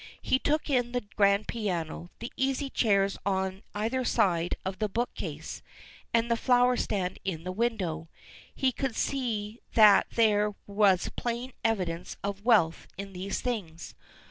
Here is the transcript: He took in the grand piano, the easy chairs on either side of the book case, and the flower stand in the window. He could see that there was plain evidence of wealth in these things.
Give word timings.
He 0.19 0.39
took 0.39 0.67
in 0.67 0.93
the 0.93 1.05
grand 1.15 1.47
piano, 1.47 2.09
the 2.17 2.33
easy 2.35 2.71
chairs 2.71 3.19
on 3.23 3.61
either 3.75 4.03
side 4.03 4.55
of 4.65 4.79
the 4.79 4.89
book 4.89 5.13
case, 5.13 5.61
and 6.11 6.25
the 6.31 6.35
flower 6.35 6.75
stand 6.75 7.19
in 7.23 7.43
the 7.43 7.51
window. 7.51 8.09
He 8.55 8.71
could 8.71 8.95
see 8.95 9.61
that 9.75 10.07
there 10.09 10.55
was 10.65 11.11
plain 11.15 11.53
evidence 11.63 12.17
of 12.23 12.43
wealth 12.43 12.87
in 12.97 13.13
these 13.13 13.41
things. 13.41 13.93